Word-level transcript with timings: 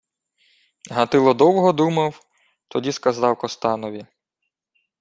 Гатило 0.89 1.33
довго 1.33 1.71
думав, 1.73 2.21
тоді 2.67 2.91
сказав 2.91 3.37
Костанові: 3.37 4.05